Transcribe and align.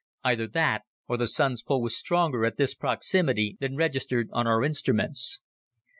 Either 0.23 0.47
that, 0.47 0.81
or 1.07 1.15
the 1.15 1.27
Sun's 1.27 1.61
pull 1.61 1.79
was 1.79 1.95
stronger 1.95 2.43
at 2.43 2.57
this 2.57 2.73
proximity 2.73 3.55
than 3.59 3.75
registered 3.75 4.29
on 4.31 4.47
our 4.47 4.63
instruments. 4.63 5.41